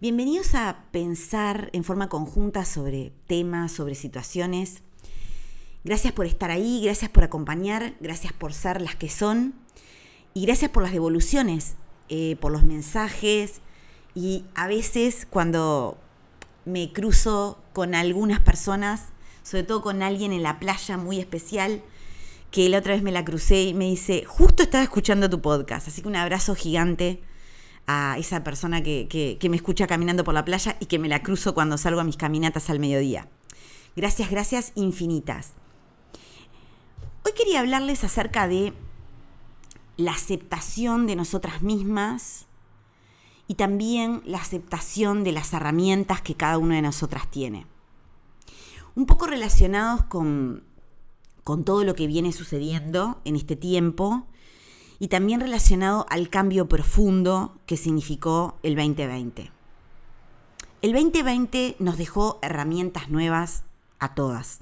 [0.00, 4.82] Bienvenidos a pensar en forma conjunta sobre temas, sobre situaciones.
[5.84, 9.54] Gracias por estar ahí, gracias por acompañar, gracias por ser las que son
[10.34, 11.76] y gracias por las devoluciones,
[12.08, 13.60] eh, por los mensajes
[14.16, 15.96] y a veces cuando
[16.64, 19.10] me cruzo con algunas personas,
[19.44, 21.82] sobre todo con alguien en la playa muy especial,
[22.50, 25.86] que la otra vez me la crucé y me dice, justo estaba escuchando tu podcast,
[25.86, 27.22] así que un abrazo gigante
[27.86, 31.54] a esa persona que, me escucha caminando por la playa y que me la cruzo
[31.54, 33.28] cuando salgo a mis caminatas al mediodía.
[33.96, 35.52] Gracias, gracias infinitas.
[37.24, 38.72] Hoy quería hablarles acerca de
[39.96, 42.46] la aceptación de nosotras mismas
[43.46, 47.66] y también la aceptación de las herramientas que cada una de nosotras tiene.
[48.94, 50.64] Un poco relacionados con,
[51.42, 54.26] con todo lo que viene sucediendo en este tiempo
[55.04, 59.50] y también relacionado al cambio profundo que significó el 2020.
[60.80, 63.64] El 2020 nos dejó herramientas nuevas
[63.98, 64.60] a todas.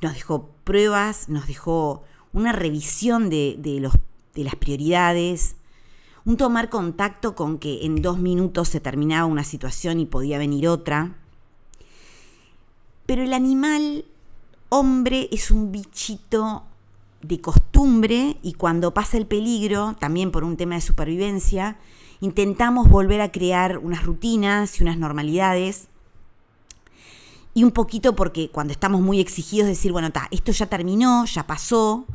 [0.00, 3.94] Nos dejó pruebas, nos dejó una revisión de, los,
[4.36, 5.56] de las prioridades,
[6.24, 10.68] un tomar contacto con que en dos minutos se terminaba una situación y podía venir
[10.68, 11.16] otra.
[13.06, 14.04] Pero el animal
[14.68, 16.62] hombre es un bichito
[17.22, 21.78] de costumbre y cuando pasa el peligro, también por un tema de supervivencia,
[22.20, 25.88] intentamos volver a crear unas rutinas y unas normalidades.
[27.54, 31.46] Y un poquito porque cuando estamos muy exigidos decir, bueno, ta, esto ya terminó, ya
[31.46, 32.06] pasó,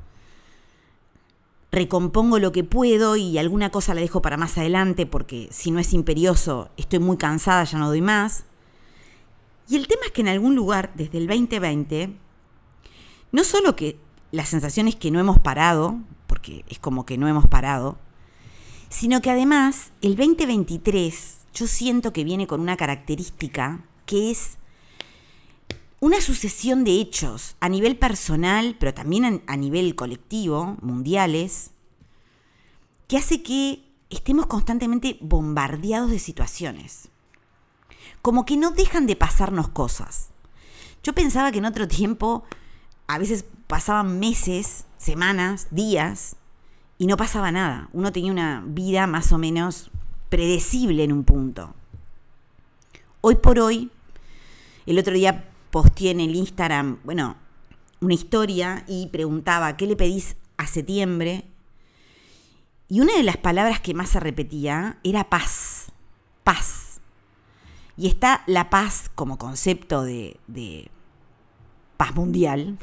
[1.71, 5.79] recompongo lo que puedo y alguna cosa la dejo para más adelante porque si no
[5.79, 8.45] es imperioso, estoy muy cansada, ya no doy más.
[9.69, 12.15] Y el tema es que en algún lugar, desde el 2020,
[13.31, 13.99] no solo que
[14.31, 17.97] la sensación es que no hemos parado, porque es como que no hemos parado,
[18.89, 24.57] sino que además el 2023 yo siento que viene con una característica que es
[25.99, 31.71] una sucesión de hechos a nivel personal, pero también a, nivel colectivo, mundiales,
[33.07, 37.09] que hace que estemos constantemente bombardeados de situaciones.
[38.21, 40.29] Como que no dejan de pasarnos cosas.
[41.01, 42.43] Yo pensaba que en otro tiempo
[43.07, 46.37] a veces pasaban meses, semanas, días,
[46.97, 47.89] y no pasaba nada.
[47.93, 49.91] Uno tenía una vida más o menos
[50.29, 51.73] predecible en un punto.
[53.21, 53.91] Hoy por hoy,
[54.85, 57.35] el otro día posteé en el Instagram, bueno,
[57.99, 61.45] una historia y preguntaba, ¿qué le pedís a septiembre?
[62.89, 65.91] Y una de las palabras que más se repetía era paz,
[66.43, 67.01] paz.
[67.97, 70.89] Y está la paz como concepto de, de
[71.97, 72.77] paz mundial,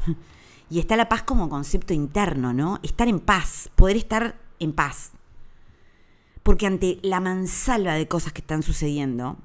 [0.70, 2.80] y está la paz como concepto interno, ¿no?
[2.82, 5.12] Estar en paz, poder estar en paz.
[6.42, 9.36] Porque ante la mansalva de cosas que están sucediendo,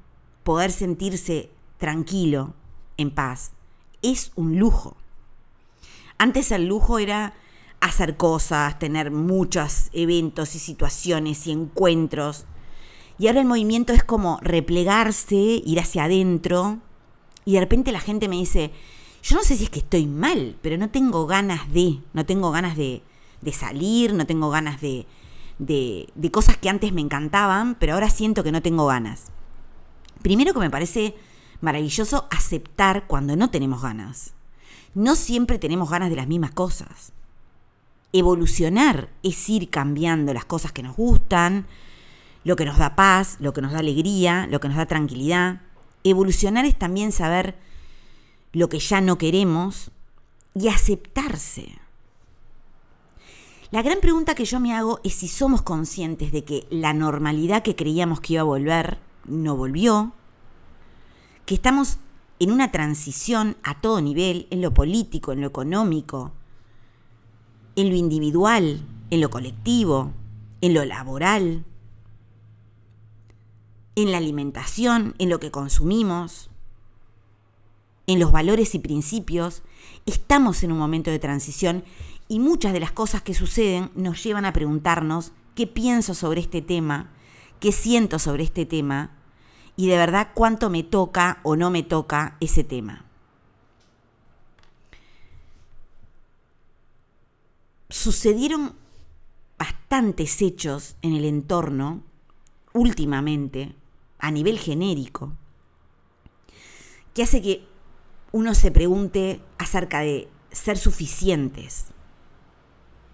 [0.44, 2.54] poder sentirse tranquilo,
[2.98, 3.52] en paz,
[4.02, 4.98] es un lujo.
[6.18, 7.34] Antes el lujo era
[7.80, 12.46] hacer cosas, tener muchos eventos y situaciones y encuentros.
[13.18, 16.80] Y ahora el movimiento es como replegarse, ir hacia adentro.
[17.46, 18.72] Y de repente la gente me dice,
[19.24, 22.52] yo no sé si es que estoy mal, pero no tengo ganas de, no tengo
[22.52, 23.02] ganas de,
[23.52, 25.06] salir, no tengo ganas de,
[25.58, 29.26] de, de cosas que antes me encantaban, pero ahora siento que no tengo ganas.
[30.22, 31.16] Primero que me parece
[31.62, 34.34] maravilloso aceptar cuando no tenemos ganas.
[34.94, 37.14] No siempre tenemos ganas de las mismas cosas.
[38.12, 41.68] Evolucionar es ir cambiando las cosas que nos gustan,
[42.44, 45.62] lo que nos da paz, lo que nos da alegría, lo que nos da tranquilidad.
[46.04, 47.56] Evolucionar es también saber
[48.54, 49.92] lo que ya no queremos
[50.56, 51.80] y aceptarse.
[53.72, 57.62] La gran pregunta que yo me hago es si somos conscientes de que la normalidad
[57.62, 60.14] que creíamos que iba a volver no volvió,
[61.46, 62.00] que estamos
[62.40, 66.32] en una transición a todo nivel, en lo político, en lo económico,
[67.76, 68.82] en lo individual,
[69.12, 70.14] en lo colectivo,
[70.62, 71.66] en lo laboral,
[73.96, 76.50] en la alimentación, en lo que consumimos,
[78.10, 79.62] en los valores y principios,
[80.08, 81.84] estamos en un momento de transición
[82.28, 86.64] y muchas de las cosas que suceden nos llevan a preguntarnos qué pienso sobre este
[86.64, 87.12] tema,
[87.60, 89.12] qué siento sobre este tema
[89.76, 93.06] y de verdad cuánto me toca o no me toca ese tema.
[97.90, 98.74] Sucedieron
[99.60, 102.02] bastantes hechos en el entorno
[102.74, 103.76] últimamente,
[104.18, 105.34] a nivel genérico,
[107.14, 107.70] que hace que
[108.32, 111.86] uno se pregunte acerca de ser suficientes.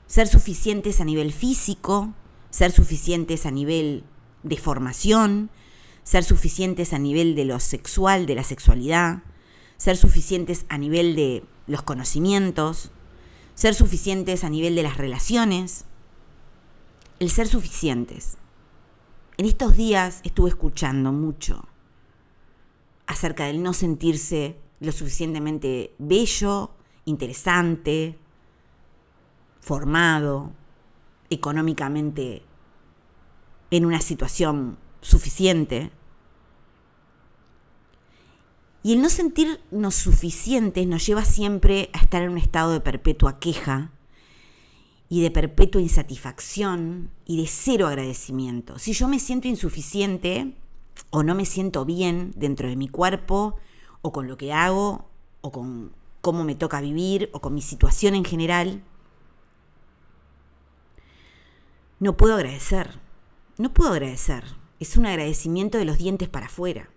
[0.07, 2.13] Ser suficientes a nivel físico,
[2.49, 4.03] ser suficientes a nivel
[4.43, 5.49] de formación,
[6.03, 9.23] ser suficientes a nivel de lo sexual, de la sexualidad,
[9.77, 12.91] ser suficientes a nivel de los conocimientos,
[13.55, 15.85] ser suficientes a nivel de las relaciones,
[17.19, 18.37] el ser suficientes.
[19.37, 21.67] En estos días estuve escuchando mucho
[23.07, 26.71] acerca del no sentirse lo suficientemente bello,
[27.05, 28.17] interesante,
[29.61, 30.51] formado,
[31.29, 32.43] económicamente
[33.71, 35.91] en una situación suficiente.
[38.83, 43.39] Y el no sentirnos suficientes nos lleva siempre a estar en un estado de perpetua
[43.39, 43.91] queja
[45.09, 48.77] y de perpetua insatisfacción y de cero agradecimiento.
[48.77, 50.55] Si yo me siento insuficiente
[51.09, 53.55] o no me siento bien dentro de mi cuerpo
[54.05, 55.09] o con lo que hago
[55.41, 55.91] o con
[56.21, 58.83] cómo me toca vivir o con mi situación en general,
[61.99, 62.99] no puedo agradecer.
[63.57, 64.43] No puedo agradecer.
[64.79, 66.91] Es un agradecimiento de los dientes para afuera.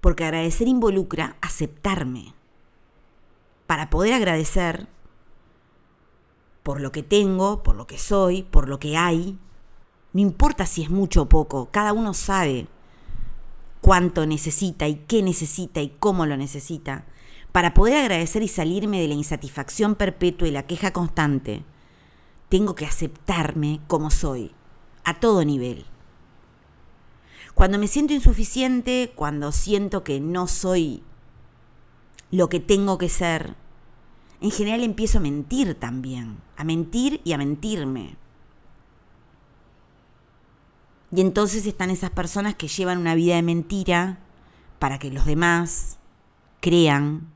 [0.00, 2.32] Porque agradecer involucra aceptarme.
[3.66, 4.88] Para poder agradecer
[6.62, 9.38] por lo que tengo, por lo que soy, por lo que hay.
[10.14, 12.66] No importa si es mucho o poco, cada uno sabe
[13.84, 17.04] cuánto necesita y qué necesita y cómo lo necesita.
[17.52, 21.64] Para poder agradecer y salirme de la insatisfacción perpetua y la queja constante,
[22.48, 24.52] tengo que aceptarme como soy,
[25.04, 25.84] a todo nivel.
[27.52, 31.02] Cuando me siento insuficiente, cuando siento que no soy
[32.30, 33.54] lo que tengo que ser,
[34.40, 38.16] en general empiezo a mentir también, a mentir y a mentirme.
[41.14, 44.18] Y entonces están esas personas que llevan una vida de mentira
[44.80, 45.98] para que los demás
[46.60, 47.32] crean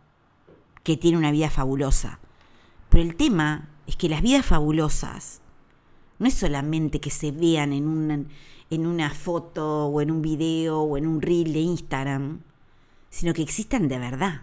[0.83, 2.19] que tienen una vida fabulosa.
[2.89, 5.43] Pero el tema es que las vidas fabulosas
[6.19, 8.25] no es solamente que se vean en una,
[8.71, 12.41] en una foto o en un video o en un reel de Instagram,
[13.11, 14.43] sino que existan de verdad.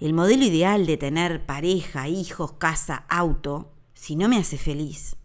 [0.00, 5.16] El modelo ideal de tener pareja, hijos, casa, auto, si no me hace feliz,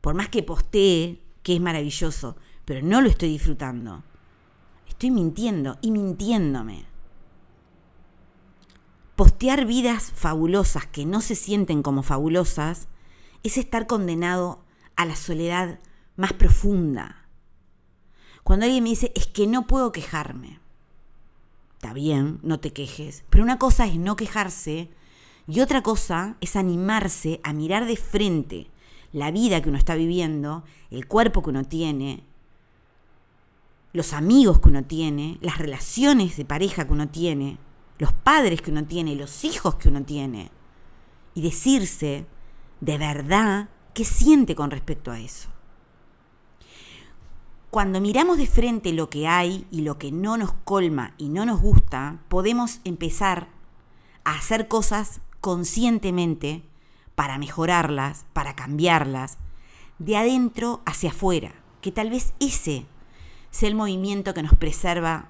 [0.00, 4.02] por más que postee que es maravilloso, pero no lo estoy disfrutando,
[4.88, 6.86] estoy mintiendo y mintiéndome.
[9.14, 12.88] Postear vidas fabulosas que no se sienten como fabulosas
[13.44, 14.64] es estar condenado
[14.96, 15.78] a la soledad
[16.16, 17.28] más profunda.
[18.42, 20.58] Cuando alguien me dice, es que no puedo quejarme,
[21.76, 24.90] está bien, no te quejes, pero una cosa es no quejarse
[25.46, 28.70] y otra cosa es animarse a mirar de frente
[29.14, 32.24] la vida que uno está viviendo, el cuerpo que uno tiene,
[33.92, 37.58] los amigos que uno tiene, las relaciones de pareja que uno tiene,
[37.98, 40.50] los padres que uno tiene, los hijos que uno tiene,
[41.32, 42.26] y decirse
[42.80, 45.48] de verdad qué siente con respecto a eso.
[47.70, 51.46] Cuando miramos de frente lo que hay y lo que no nos colma y no
[51.46, 53.46] nos gusta, podemos empezar
[54.24, 56.64] a hacer cosas conscientemente
[57.14, 59.38] para mejorarlas, para cambiarlas,
[59.98, 62.86] de adentro hacia afuera, que tal vez ese
[63.50, 65.28] sea el movimiento que nos preserva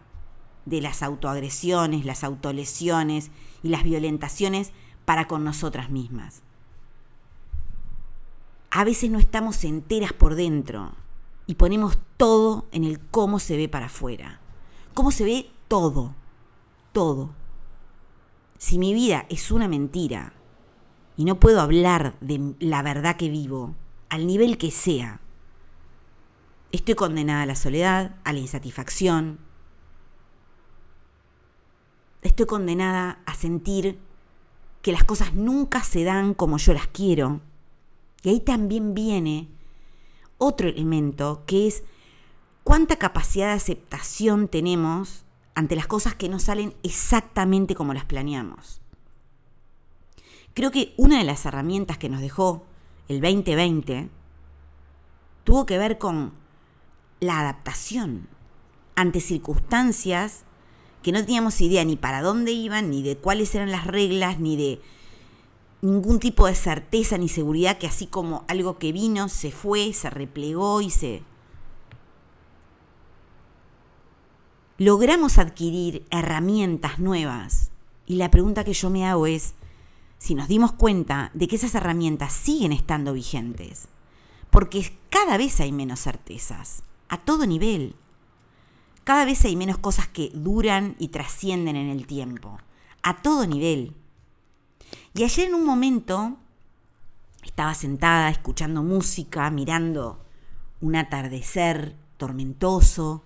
[0.64, 3.30] de las autoagresiones, las autolesiones
[3.62, 4.72] y las violentaciones
[5.04, 6.42] para con nosotras mismas.
[8.70, 10.92] A veces no estamos enteras por dentro,
[11.46, 14.40] y ponemos todo en el cómo se ve para afuera.
[14.94, 16.14] Cómo se ve todo,
[16.92, 17.30] todo.
[18.58, 20.32] Si mi vida es una mentira
[21.16, 23.74] y no puedo hablar de la verdad que vivo,
[24.08, 25.20] al nivel que sea,
[26.72, 29.38] estoy condenada a la soledad, a la insatisfacción.
[32.22, 33.98] Estoy condenada a sentir
[34.82, 37.40] que las cosas nunca se dan como yo las quiero.
[38.22, 39.48] Y ahí también viene
[40.38, 41.84] otro elemento que es
[42.64, 48.80] cuánta capacidad de aceptación tenemos ante las cosas que no salen exactamente como las planeamos.
[50.54, 52.64] Creo que una de las herramientas que nos dejó
[53.08, 54.08] el 2020
[55.42, 56.32] tuvo que ver con
[57.20, 58.28] la adaptación
[58.94, 60.44] ante circunstancias
[61.02, 64.56] que no teníamos idea ni para dónde iban, ni de cuáles eran las reglas, ni
[64.56, 64.80] de
[65.82, 70.08] ningún tipo de certeza ni seguridad que así como algo que vino se fue, se
[70.08, 71.22] replegó y se
[74.78, 77.70] logramos adquirir herramientas nuevas.
[78.06, 79.54] Y la pregunta que yo me hago es
[80.24, 83.88] si nos dimos cuenta de que esas herramientas siguen estando vigentes.
[84.48, 87.94] Porque cada vez hay menos certezas, a todo nivel.
[89.04, 92.56] Cada vez hay menos cosas que duran y trascienden en el tiempo,
[93.02, 93.92] a todo nivel.
[95.12, 96.38] Y ayer en un momento
[97.42, 100.24] estaba sentada escuchando música, mirando
[100.80, 103.24] un atardecer tormentoso,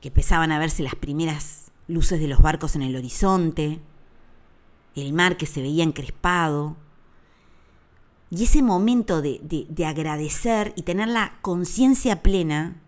[0.00, 3.82] que empezaban a verse las primeras luces de los barcos en el horizonte,
[4.94, 6.76] el mar que se veía encrespado,
[8.30, 12.80] y ese momento de, de agradecer y tener la conciencia plena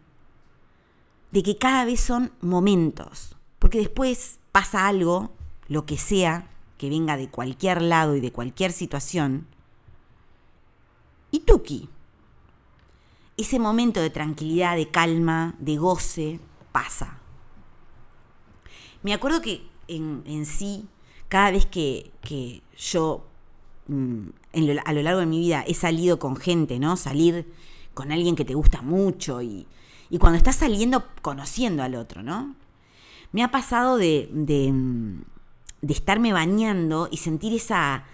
[1.32, 5.32] de que cada vez son momentos, porque después pasa algo,
[5.68, 9.46] lo que sea, que venga de cualquier lado y de cualquier situación,
[11.34, 11.88] y Tuki.
[13.36, 16.38] Ese momento de tranquilidad, de calma, de goce,
[16.70, 17.18] pasa.
[19.02, 20.86] Me acuerdo que en, sí,
[21.34, 22.12] cada vez que,
[22.78, 23.26] yo
[23.88, 24.26] mm,
[24.86, 26.96] a lo largo de mi vida he salido con gente, ¿no?
[26.96, 27.52] Salir
[27.92, 29.66] con alguien que te gusta mucho y,
[30.20, 32.54] cuando estás saliendo conociendo al otro, ¿no?
[33.32, 35.22] Me ha pasado de, de, mm,
[35.88, 38.04] estarme bañando y sentir esa,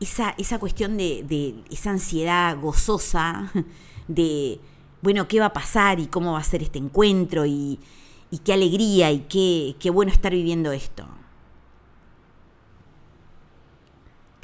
[0.00, 3.52] esa, esa cuestión de, de, esa ansiedad gozosa
[4.08, 4.58] de,
[5.00, 7.46] bueno, ¿qué va a pasar y cómo va a ser este encuentro?
[7.46, 7.78] Y,
[8.32, 11.06] y qué alegría y qué, qué bueno estar viviendo esto.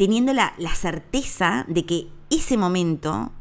[0.01, 3.33] Teniendo la, la certeza de que ese momento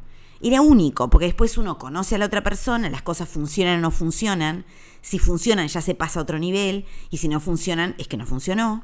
[0.42, 3.92] era único, porque después uno conoce a la otra persona, las cosas funcionan o no
[3.92, 4.66] funcionan.
[5.00, 8.26] Si funcionan ya se pasa a otro nivel y si no funcionan es que no
[8.26, 8.84] funcionó.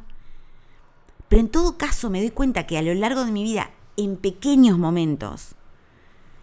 [1.27, 4.15] Pero en todo caso me doy cuenta que a lo largo de mi vida, en
[4.15, 5.55] pequeños momentos,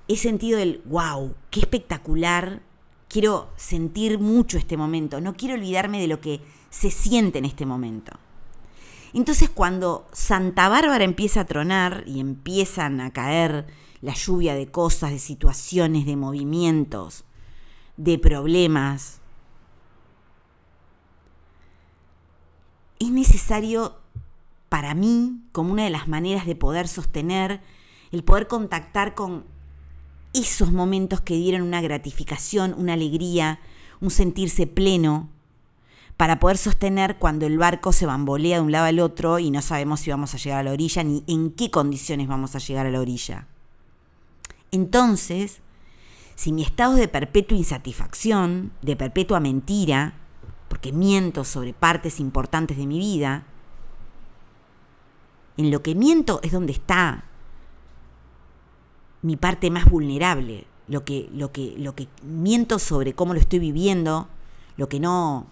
[0.08, 2.60] he sentido el wow, qué espectacular
[3.08, 7.64] quiero sentir mucho este momento, no quiero olvidarme de lo que se siente en este
[7.64, 8.18] momento.
[9.14, 13.66] Entonces cuando Santa Bárbara empieza a tronar y empiezan a caer
[14.00, 17.24] la lluvia de cosas, de situaciones, de movimientos,
[17.96, 19.20] de problemas,
[22.98, 23.96] es necesario
[24.68, 27.60] para mí, como una de las maneras de poder sostener,
[28.10, 29.44] el poder contactar con
[30.32, 33.60] esos momentos que dieron una gratificación, una alegría,
[34.00, 35.28] un sentirse pleno,
[36.22, 39.60] para poder sostener cuando el barco se bambolea de un lado al otro y no
[39.60, 42.86] sabemos si vamos a llegar a la orilla ni en qué condiciones vamos a llegar
[42.86, 43.48] a la orilla.
[44.70, 45.62] Entonces,
[46.36, 50.14] si mi estado es de perpetua insatisfacción, de perpetua mentira,
[50.68, 53.44] porque miento sobre partes importantes de mi vida,
[55.56, 57.24] en lo que miento es donde está
[59.22, 63.58] mi parte más vulnerable, lo que, lo que, lo que miento sobre cómo lo estoy
[63.58, 64.28] viviendo,
[64.76, 65.48] lo que no.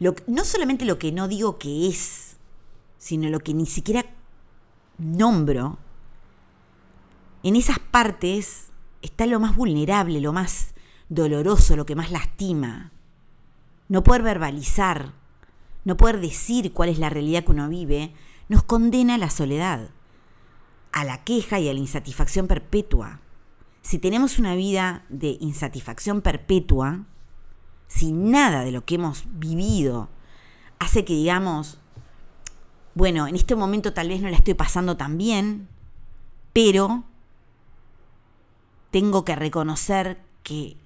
[0.00, 2.36] No solamente lo que no digo que es,
[2.98, 4.04] sino lo que ni siquiera
[4.98, 5.78] nombro.
[7.42, 8.68] En esas partes
[9.02, 10.74] está lo más vulnerable, lo más
[11.08, 12.92] doloroso, lo que más lastima.
[13.88, 15.12] No poder verbalizar,
[15.84, 18.12] no poder decir cuál es la realidad que uno vive,
[18.48, 19.90] nos condena a la soledad
[20.92, 23.20] a la queja y a la insatisfacción perpetua.
[23.82, 27.06] Si tenemos una vida de insatisfacción perpetua,
[27.88, 30.08] si nada de lo que hemos vivido
[30.78, 31.78] hace que digamos,
[32.94, 35.68] bueno, en este momento tal vez no la estoy pasando tan bien,
[36.52, 37.04] pero
[38.90, 40.76] tengo que reconocer que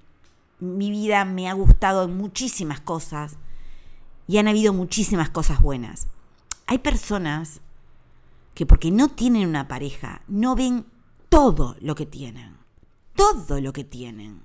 [0.59, 3.37] mi vida me ha gustado en muchísimas cosas
[4.27, 6.07] y han habido muchísimas cosas buenas.
[6.67, 7.61] Hay personas
[8.53, 10.85] que porque no tienen una pareja, no ven
[11.29, 12.57] todo lo que tienen.
[13.15, 14.43] Todo lo que tienen.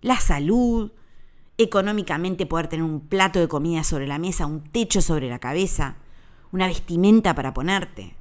[0.00, 0.92] La salud,
[1.62, 5.96] económicamente poder tener un plato de comida sobre la mesa, un techo sobre la cabeza,
[6.52, 8.16] una vestimenta para ponerte.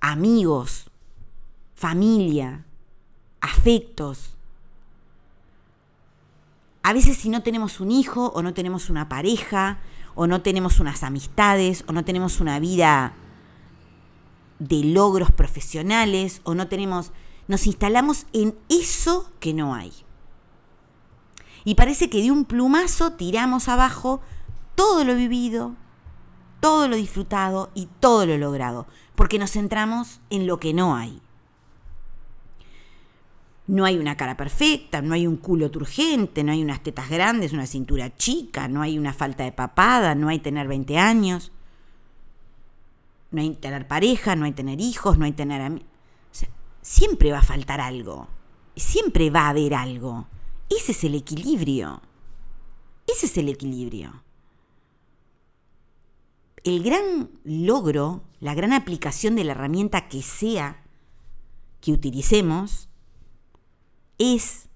[0.00, 0.90] Amigos,
[1.74, 2.64] familia,
[3.40, 4.36] afectos.
[6.82, 9.78] A veces si no tenemos un hijo o no tenemos una pareja
[10.14, 13.14] o no tenemos unas amistades, o no tenemos una vida
[14.58, 17.12] de logros profesionales, o no tenemos,
[17.46, 19.92] nos instalamos en eso que no hay.
[21.64, 24.20] Y parece que de un plumazo tiramos abajo
[24.74, 25.74] todo lo vivido,
[26.60, 31.20] todo lo disfrutado y todo lo logrado, porque nos centramos en lo que no hay.
[33.66, 37.52] No hay una cara perfecta, no hay un culo turgente, no hay unas tetas grandes,
[37.52, 41.52] una cintura chica, no hay una falta de papada, no hay tener 20 años,
[43.30, 45.70] no hay tener pareja, no hay tener hijos, no hay tener...
[45.70, 45.78] O
[46.32, 46.48] sea,
[46.82, 48.26] siempre va a faltar algo,
[48.74, 50.26] siempre va a haber algo.
[50.70, 52.00] Ese es el equilibrio.
[53.06, 54.22] Ese es el equilibrio.
[56.62, 60.82] El gran logro, la gran aplicación de la herramienta que sea
[61.80, 62.88] que utilicemos,
[64.18, 64.68] es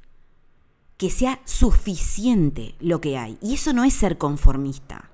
[0.97, 3.39] que sea suficiente lo que hay.
[3.41, 5.11] Y eso no es ser conformista.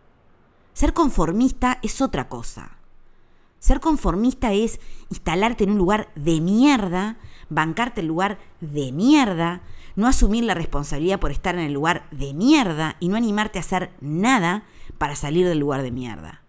[0.72, 2.78] Ser conformista es otra cosa.
[3.58, 7.18] Ser conformista es instalarte en un lugar de mierda,
[7.50, 9.62] bancarte el lugar de mierda,
[10.00, 13.62] no asumir la responsabilidad por estar en el lugar de mierda y no animarte a
[13.62, 14.64] hacer nada
[14.98, 16.42] para salir del lugar de mierda.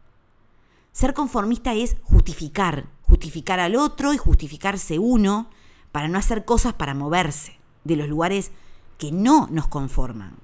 [0.94, 5.50] Ser conformista es justificar, justificar al otro y justificarse uno
[5.92, 8.52] para no hacer cosas para moverse de los lugares
[8.98, 10.36] que no nos conforman.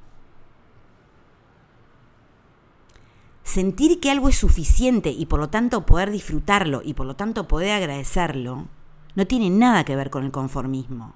[3.44, 7.48] Sentir que algo es suficiente y por lo tanto poder disfrutarlo y por lo tanto
[7.48, 8.68] poder agradecerlo,
[9.16, 11.16] no tiene nada que ver con el conformismo.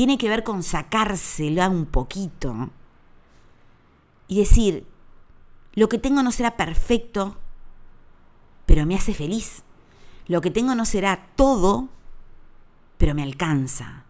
[0.00, 2.70] Tiene que ver con sacárselo un poquito
[4.28, 4.86] y decir,
[5.74, 7.36] lo que tengo no será perfecto,
[8.64, 9.62] pero me hace feliz.
[10.26, 11.90] Lo que tengo no será todo,
[12.96, 14.06] pero me alcanza.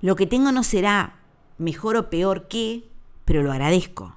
[0.00, 1.20] Lo que tengo no será
[1.56, 2.90] mejor o peor que,
[3.24, 4.16] pero lo agradezco.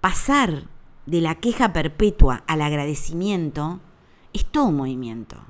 [0.00, 0.64] Pasar
[1.06, 3.78] de la queja perpetua al agradecimiento
[4.32, 5.46] es todo un movimiento,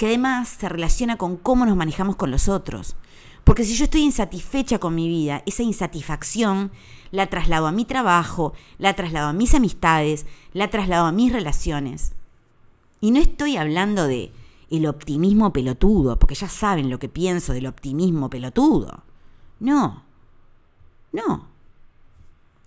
[0.00, 2.96] que además se relaciona con cómo nos manejamos con los otros.
[3.44, 6.72] Porque si yo estoy insatisfecha con mi vida, esa insatisfacción
[7.10, 12.12] la traslado a mi trabajo, la traslado a mis amistades, la traslado a mis relaciones.
[13.02, 14.32] Y no estoy hablando de
[14.70, 19.04] el optimismo pelotudo, porque ya saben lo que pienso del optimismo pelotudo.
[19.58, 20.02] No,
[21.12, 21.46] no.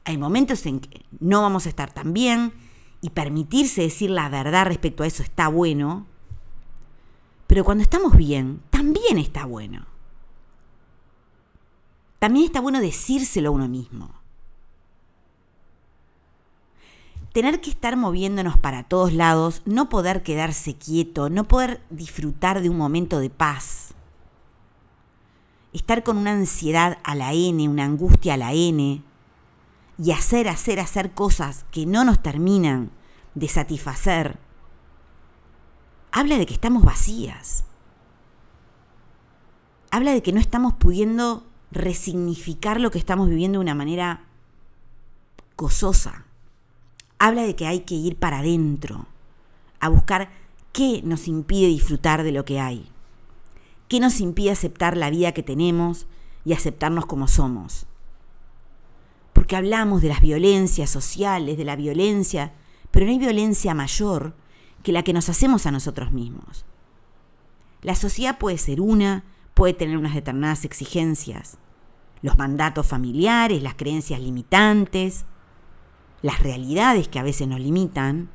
[0.05, 2.53] Hay momentos en que no vamos a estar tan bien
[3.01, 6.05] y permitirse decir la verdad respecto a eso está bueno,
[7.47, 9.85] pero cuando estamos bien, también está bueno.
[12.19, 14.23] También está bueno decírselo a uno mismo.
[17.33, 22.69] tener que estar moviéndonos para todos lados, no poder quedarse quieto, no poder disfrutar de
[22.69, 23.95] un momento de paz,
[25.73, 29.01] estar con una ansiedad a la N, una angustia a la N,
[29.97, 32.91] y hacer, hacer, hacer cosas que no nos terminan
[33.33, 34.37] de satisfacer,
[36.13, 37.65] habla de que estamos vacías.
[39.91, 44.21] Habla de que no estamos pudiendo resignificar lo que estamos viviendo de una manera
[45.57, 46.23] gozosa
[47.23, 49.05] habla de que hay que ir para adentro,
[49.79, 50.29] a buscar
[50.73, 52.89] qué nos impide disfrutar de lo que hay,
[53.87, 56.05] qué nos impide aceptar la vida que tenemos
[56.43, 57.85] y aceptarnos como somos.
[59.31, 62.51] Porque hablamos de las violencias sociales, de la violencia,
[62.91, 64.35] pero no hay violencia mayor
[64.83, 66.65] que la que nos hacemos a nosotros mismos.
[67.81, 71.57] La sociedad puede ser una, puede tener unas determinadas exigencias,
[72.21, 75.25] los mandatos familiares, las creencias limitantes,
[76.21, 78.29] las realidades que a veces nos limitan,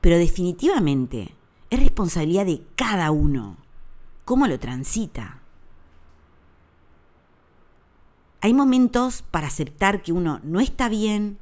[0.00, 1.34] pero definitivamente
[1.70, 3.56] es responsabilidad de cada uno
[4.24, 5.40] cómo lo transita.
[8.40, 11.38] Hay momentos para aceptar que uno no está bien,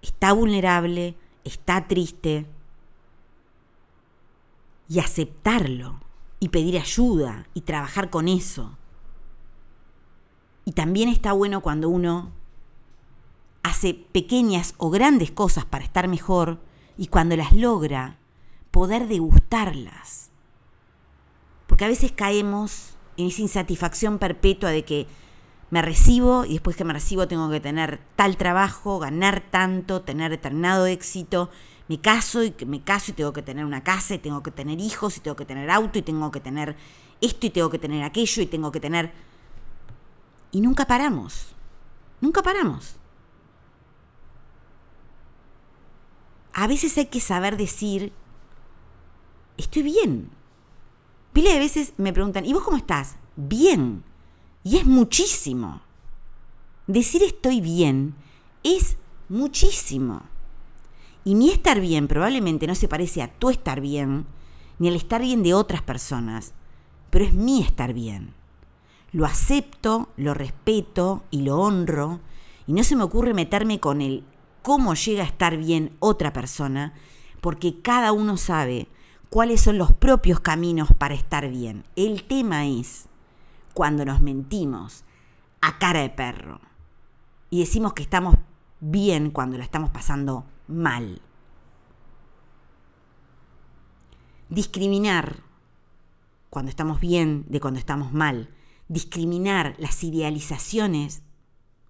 [0.00, 2.46] está vulnerable, está triste,
[4.88, 6.00] y aceptarlo,
[6.40, 8.76] y pedir ayuda, y trabajar con eso.
[10.64, 12.32] Y también está bueno cuando uno
[13.62, 16.60] hace pequeñas o grandes cosas para estar mejor
[16.96, 18.18] y cuando las logra,
[18.70, 20.30] poder degustarlas.
[21.66, 25.06] Porque a veces caemos en esa insatisfacción perpetua de que
[25.70, 30.30] me recibo y después que me recibo tengo que tener tal trabajo, ganar tanto, tener
[30.30, 31.50] determinado éxito.
[31.88, 34.80] Me caso y me caso y tengo que tener una casa y tengo que tener
[34.80, 36.76] hijos y tengo que tener auto y tengo que tener
[37.20, 39.12] esto y tengo que tener aquello y tengo que tener...
[40.52, 41.54] Y nunca paramos.
[42.20, 43.00] Nunca paramos.
[46.52, 48.12] a veces hay que saber decir,
[49.56, 50.30] estoy bien.
[51.32, 53.16] Pile de veces me preguntan, ¿y vos cómo estás?
[53.36, 54.04] Bien.
[54.62, 55.80] Y es muchísimo.
[56.86, 58.14] Decir estoy bien
[58.62, 60.22] es muchísimo.
[61.24, 64.26] Y mi estar bien probablemente no se parece a tu estar bien,
[64.78, 66.52] ni al estar bien de otras personas,
[67.10, 68.34] pero es mi estar bien.
[69.12, 72.20] Lo acepto, lo respeto y lo honro,
[72.66, 74.24] y no se me ocurre meterme con el
[74.62, 76.94] cómo llega a estar bien otra persona,
[77.40, 78.88] porque cada uno sabe
[79.30, 81.84] cuáles son los propios caminos para estar bien.
[81.96, 83.09] El tema es
[83.80, 85.04] cuando nos mentimos
[85.62, 86.60] a cara de perro
[87.48, 88.36] y decimos que estamos
[88.78, 91.22] bien cuando la estamos pasando mal.
[94.50, 95.36] Discriminar
[96.50, 98.50] cuando estamos bien de cuando estamos mal,
[98.88, 101.22] discriminar las idealizaciones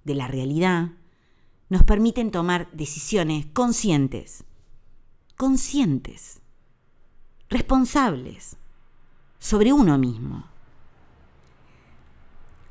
[0.05, 0.92] de la realidad,
[1.70, 4.44] nos permiten tomar decisiones conscientes,
[5.37, 6.40] conscientes,
[7.48, 8.59] responsables
[9.40, 10.44] sobre uno mismo.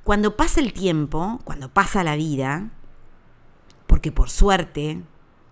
[0.09, 2.71] Cuando pasa el tiempo, cuando pasa la vida,
[3.85, 5.03] porque por suerte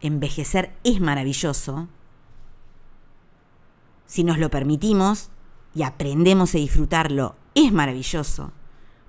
[0.01, 1.87] envejecer es maravilloso,
[4.07, 5.29] si nos lo permitimos
[5.75, 8.51] y aprendemos a disfrutarlo, es maravilloso,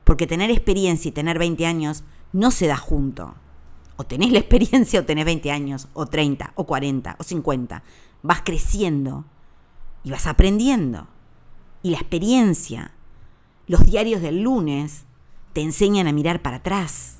[0.04, 3.34] porque tener experiencia y tener 20 años no se da junto.
[3.96, 7.82] O tenés la experiencia o tenés 20 años, o 30, o 40, o 50.
[8.22, 9.24] Vas creciendo
[10.04, 11.06] y vas aprendiendo.
[11.82, 12.92] Y la experiencia,
[13.66, 15.06] los diarios del lunes,
[15.52, 17.18] te enseñan a mirar para atrás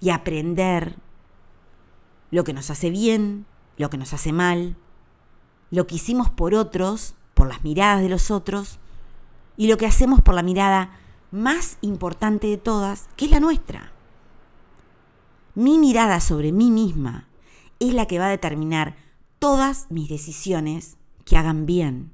[0.00, 0.96] y aprender
[2.30, 4.76] lo que nos hace bien, lo que nos hace mal,
[5.70, 8.78] lo que hicimos por otros, por las miradas de los otros,
[9.56, 10.90] y lo que hacemos por la mirada
[11.30, 13.92] más importante de todas, que es la nuestra.
[15.54, 17.28] Mi mirada sobre mí misma
[17.80, 18.96] es la que va a determinar
[19.38, 22.12] todas mis decisiones que hagan bien.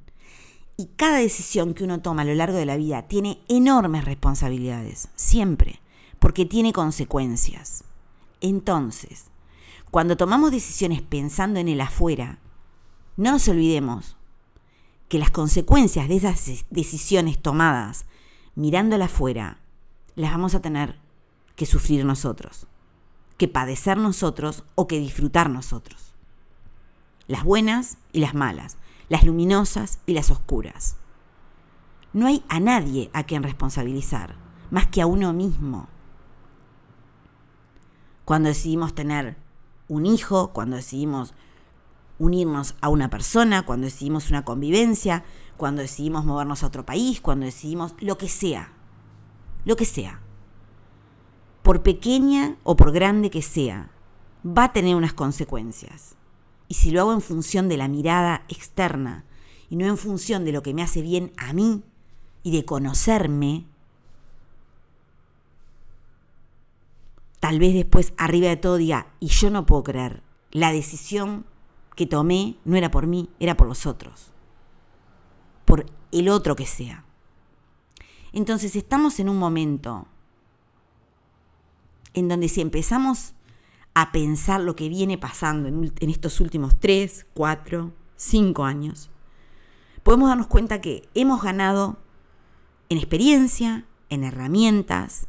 [0.77, 5.09] Y cada decisión que uno toma a lo largo de la vida tiene enormes responsabilidades,
[5.15, 5.81] siempre,
[6.19, 7.85] porque tiene consecuencias.
[8.41, 9.27] Entonces,
[9.91, 12.39] cuando tomamos decisiones pensando en el afuera,
[13.17, 14.17] no nos olvidemos
[15.09, 18.07] que las consecuencias de esas decisiones tomadas
[18.57, 19.61] mirando afuera
[20.17, 20.99] las vamos a tener
[21.55, 22.67] que sufrir nosotros
[23.37, 26.15] que padecer nosotros o que disfrutar nosotros.
[27.27, 28.77] Las buenas y las malas,
[29.09, 30.97] las luminosas y las oscuras.
[32.12, 34.37] No hay a nadie a quien responsabilizar,
[34.71, 35.88] más que a uno mismo.
[38.25, 39.37] Cuando decidimos tener
[39.88, 41.35] un hijo, cuando decidimos
[42.19, 45.25] unirnos a una persona, cuando decidimos una convivencia,
[45.57, 48.73] cuando decidimos movernos a otro país, cuando decidimos lo que sea,
[49.64, 50.21] lo que sea
[51.64, 53.90] por pequeña o por grande que sea,
[54.47, 56.14] va a tener unas consecuencias.
[56.68, 59.24] Y si lo hago en función de la mirada externa
[59.68, 61.83] y no en función de lo que me hace bien a mí
[62.42, 63.64] y de conocerme,
[67.40, 71.44] tal vez después arriba de todo diga, y yo no puedo creer, la decisión
[71.94, 74.31] que tomé no era por mí, era por los otros,
[75.64, 77.05] por el otro que sea.
[78.33, 80.07] Entonces estamos en un momento
[82.14, 83.34] en donde si empezamos
[83.94, 89.11] a pensar lo que viene pasando en, estos últimos 3, 4, 5 años,
[90.02, 91.98] podemos darnos cuenta que hemos ganado
[92.88, 95.26] en experiencia, en herramientas,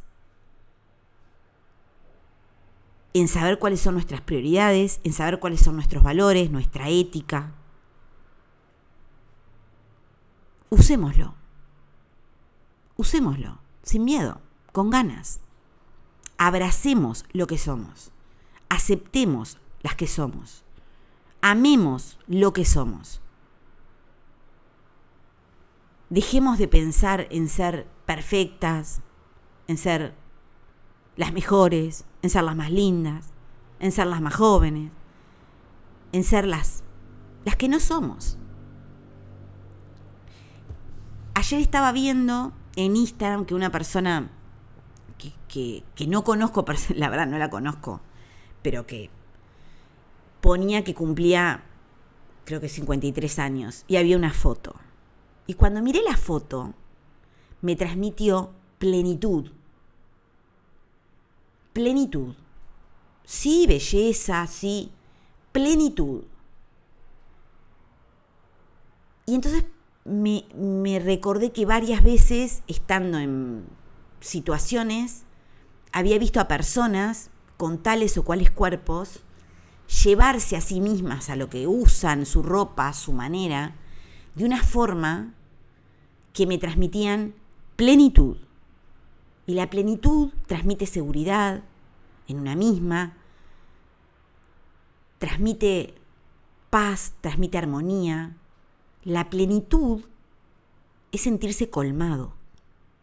[3.14, 7.54] en saber cuáles son nuestras prioridades, en saber cuáles son nuestros valores, nuestra ética.
[10.68, 11.34] Usémoslo.
[12.96, 14.40] Usémoslo, sin miedo,
[14.72, 15.40] con ganas
[16.38, 18.12] abracemos lo que somos,
[18.68, 20.64] aceptemos las que somos,
[21.40, 23.20] amemos lo que somos.
[26.08, 29.00] Dejemos de pensar en ser perfectas,
[29.66, 30.14] en ser
[31.16, 33.32] las mejores, en ser las más lindas,
[33.80, 34.92] en ser las más jóvenes,
[36.12, 36.82] en ser las,
[37.58, 38.38] que no somos.
[41.34, 44.30] Ayer estaba viendo en Instagram que una persona
[45.48, 48.00] que, no conozco, la verdad no la conozco,
[48.66, 49.10] pero que
[50.40, 51.62] ponía que cumplía,
[52.44, 54.74] creo que 53 años, y había una foto.
[55.46, 56.74] Y cuando miré la foto,
[57.60, 59.52] me transmitió plenitud.
[61.72, 62.34] Plenitud.
[63.24, 64.90] Sí, belleza, sí,
[65.52, 66.24] plenitud.
[69.26, 69.64] Y entonces
[70.04, 73.64] me, me recordé que varias veces, estando en
[74.18, 75.22] situaciones
[75.92, 79.20] había visto a personas con tales o cuales cuerpos
[80.04, 83.76] llevarse a sí mismas a lo que usan, su ropa, su manera,
[84.34, 85.34] de una forma
[86.32, 87.34] que me transmitían
[87.76, 88.36] plenitud.
[89.46, 91.62] Y la plenitud transmite seguridad
[92.26, 93.16] en una misma,
[95.18, 95.94] transmite
[96.68, 98.36] paz, transmite armonía.
[99.04, 100.02] La plenitud
[101.12, 102.34] es sentirse colmado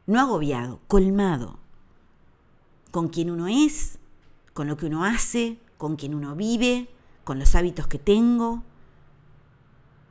[0.06, 1.58] no agobiado, colmado,
[2.92, 4.00] con quien uno es,
[4.54, 6.90] con lo que uno hace, con quien uno vive,
[7.24, 8.64] con los hábitos que tengo,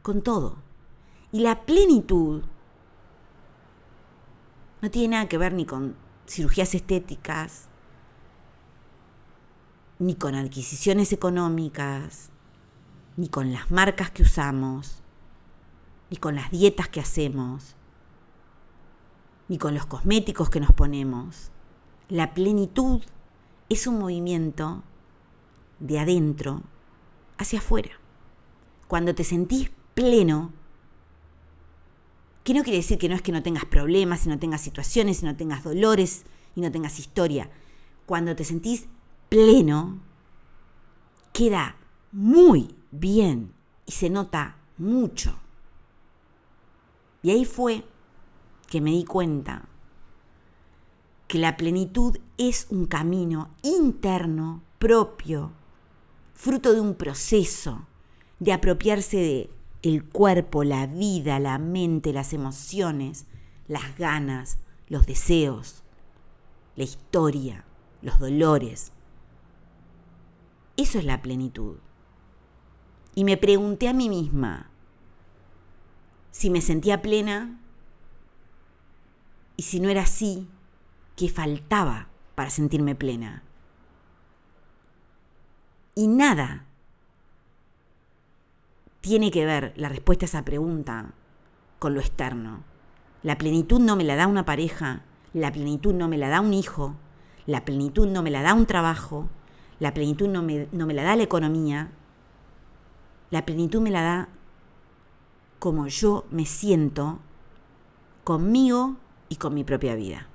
[0.02, 0.56] con todo.
[1.30, 2.42] Y la plenitud
[4.80, 7.68] no tiene nada que ver ni con cirugías estéticas,
[9.98, 12.30] ni con adquisiciones económicas,
[13.16, 15.02] ni con las marcas que usamos,
[16.10, 17.76] ni con las dietas que hacemos,
[19.48, 21.50] ni con los cosméticos que nos ponemos.
[22.08, 23.02] La plenitud
[23.72, 24.82] es un movimiento
[25.80, 26.62] de adentro
[27.38, 27.90] hacia afuera.
[28.88, 30.52] Cuando te sentís pleno,
[32.44, 35.22] que no quiere decir que no es que no tengas problemas, y no tengas situaciones,
[35.22, 37.50] y no tengas dolores, y no tengas historia.
[38.06, 38.88] Cuando te sentís
[39.28, 40.00] pleno,
[41.32, 41.76] queda
[42.10, 43.54] muy bien
[43.86, 45.38] y se nota mucho.
[47.22, 47.84] Y ahí fue
[48.68, 49.68] que me di cuenta
[51.32, 55.50] que la plenitud es un camino interno propio,
[56.34, 57.86] fruto de un proceso
[58.38, 63.24] de apropiarse de el cuerpo, la vida, la mente, las emociones,
[63.66, 65.82] las ganas, los deseos,
[66.76, 67.64] la historia,
[68.02, 68.92] los dolores.
[70.76, 71.78] Eso es la plenitud.
[73.14, 74.68] Y me pregunté a mí misma
[76.30, 77.58] si me sentía plena
[79.56, 80.46] y si no era así,
[81.16, 83.42] ¿qué faltaba para sentirme plena?
[85.94, 86.64] Y nada
[89.00, 91.12] tiene que ver la respuesta a esa pregunta
[91.78, 92.62] con lo externo.
[93.22, 95.02] La plenitud no me la da una pareja,
[95.34, 96.94] la plenitud no me la da un hijo,
[97.46, 99.28] la plenitud no me la da un trabajo,
[99.80, 101.90] la plenitud no me, no me la da la economía,
[103.30, 104.28] la plenitud me la da
[105.58, 107.18] como yo me siento
[108.24, 108.96] conmigo
[109.28, 110.28] y con mi propia vida.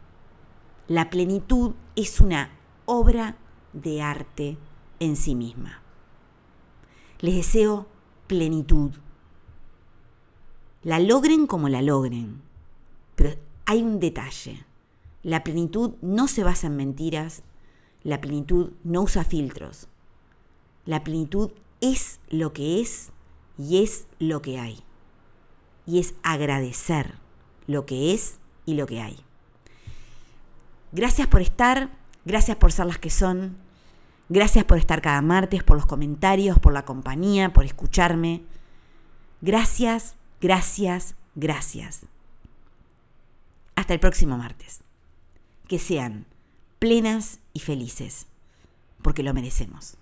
[0.90, 2.50] La plenitud es una
[2.86, 3.36] obra
[3.74, 4.58] de arte
[5.02, 5.82] en sí misma.
[7.20, 7.88] Les deseo
[8.28, 8.92] plenitud.
[10.84, 12.42] La logren como la logren.
[13.18, 14.66] Pero hay un detalle.
[15.24, 17.44] La plenitud no se basa en mentiras.
[18.04, 19.90] La plenitud no usa filtros.
[20.86, 23.12] La plenitud es lo que es
[23.58, 24.80] y es lo que hay.
[25.86, 27.16] Y es agradecer
[27.66, 29.27] lo que es y lo que hay.
[30.98, 31.90] Gracias por estar,
[32.26, 33.56] gracias por ser las que son,
[34.30, 38.44] Gracias por estar cada martes, por los comentarios, por la compañía, por escucharme.
[39.40, 42.02] Gracias, gracias, gracias.
[43.76, 44.82] Hasta el próximo martes.
[45.70, 46.26] Que sean
[46.80, 48.28] plenas y felices,
[49.02, 49.98] porque lo merecemos.